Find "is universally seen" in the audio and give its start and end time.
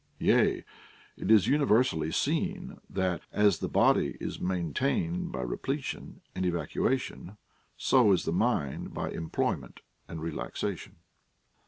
1.29-2.79